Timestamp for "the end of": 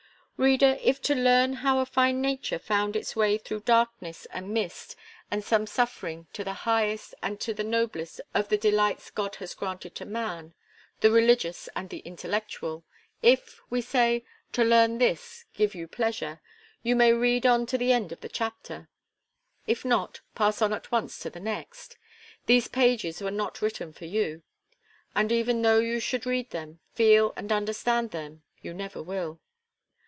17.77-18.21